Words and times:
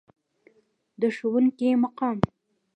د 1.01 1.01
ښوونکي 1.15 1.69
مقام. 1.83 2.17